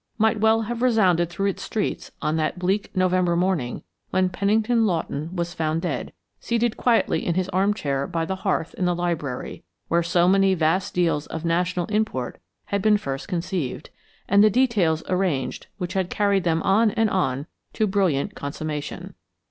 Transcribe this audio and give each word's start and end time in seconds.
might 0.17 0.39
well 0.39 0.61
have 0.61 0.81
resounded 0.81 1.29
through 1.29 1.45
its 1.45 1.61
streets 1.61 2.09
on 2.23 2.35
that 2.35 2.57
bleak 2.57 2.89
November 2.97 3.35
morning 3.35 3.83
when 4.09 4.29
Pennington 4.29 4.87
Lawton 4.87 5.29
was 5.35 5.53
found 5.53 5.83
dead, 5.83 6.11
seated 6.39 6.75
quietly 6.75 7.23
in 7.23 7.35
his 7.35 7.49
arm 7.49 7.71
chair 7.71 8.07
by 8.07 8.25
the 8.25 8.37
hearth 8.37 8.73
in 8.73 8.85
the 8.85 8.95
library, 8.95 9.63
where 9.89 10.01
so 10.01 10.27
many 10.27 10.55
vast 10.55 10.95
deals 10.95 11.27
of 11.27 11.45
national 11.45 11.85
import 11.85 12.41
had 12.65 12.81
been 12.81 12.97
first 12.97 13.27
conceived, 13.27 13.91
and 14.27 14.43
the 14.43 14.49
details 14.49 15.03
arranged 15.07 15.67
which 15.77 15.93
had 15.93 16.09
carried 16.09 16.43
them 16.43 16.63
on 16.63 16.89
and 16.89 17.11
on 17.11 17.45
to 17.71 17.85
brilliant 17.85 18.33
consummation. 18.33 19.13